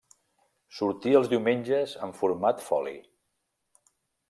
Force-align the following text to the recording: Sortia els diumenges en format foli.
Sortia 0.77 1.19
els 1.19 1.29
diumenges 1.33 1.95
en 2.09 2.15
format 2.23 2.65
foli. 2.71 2.97